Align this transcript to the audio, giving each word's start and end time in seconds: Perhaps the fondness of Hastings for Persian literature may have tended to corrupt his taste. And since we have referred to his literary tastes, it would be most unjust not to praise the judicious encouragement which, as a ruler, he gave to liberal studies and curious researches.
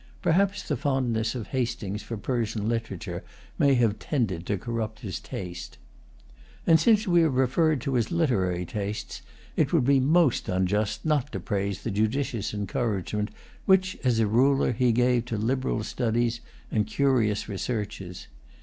Perhaps 0.23 0.67
the 0.67 0.75
fondness 0.75 1.35
of 1.35 1.49
Hastings 1.49 2.01
for 2.01 2.17
Persian 2.17 2.67
literature 2.67 3.23
may 3.59 3.75
have 3.75 3.99
tended 3.99 4.47
to 4.47 4.57
corrupt 4.57 5.01
his 5.01 5.19
taste. 5.19 5.77
And 6.65 6.79
since 6.79 7.07
we 7.07 7.21
have 7.21 7.35
referred 7.35 7.81
to 7.81 7.93
his 7.93 8.09
literary 8.09 8.65
tastes, 8.65 9.21
it 9.55 9.71
would 9.71 9.85
be 9.85 9.99
most 9.99 10.49
unjust 10.49 11.05
not 11.05 11.31
to 11.33 11.39
praise 11.39 11.83
the 11.83 11.91
judicious 11.91 12.51
encouragement 12.51 13.29
which, 13.67 13.95
as 14.03 14.17
a 14.17 14.25
ruler, 14.25 14.71
he 14.71 14.91
gave 14.91 15.25
to 15.25 15.37
liberal 15.37 15.83
studies 15.83 16.41
and 16.71 16.87
curious 16.87 17.47
researches. 17.47 18.25